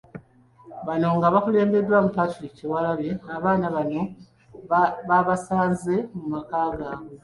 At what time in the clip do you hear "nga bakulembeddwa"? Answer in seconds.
1.17-1.97